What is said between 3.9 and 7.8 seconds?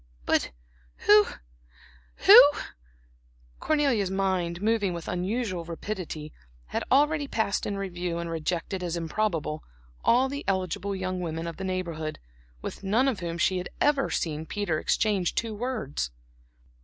mind, moving with unusual rapidity, had already passed in